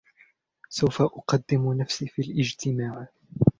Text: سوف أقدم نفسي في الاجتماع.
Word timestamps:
سوف 0.69 1.01
أقدم 1.01 1.73
نفسي 1.73 2.07
في 2.07 2.21
الاجتماع. 2.21 3.07